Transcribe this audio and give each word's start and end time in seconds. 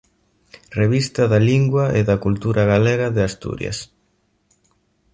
Revista 0.79 1.23
da 1.31 1.39
lingua 1.49 1.85
e 1.99 2.01
da 2.09 2.17
cultura 2.25 2.63
galega 2.73 3.07
de 3.15 3.21
Asturias". 3.29 3.77